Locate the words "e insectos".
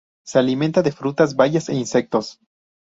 1.69-2.39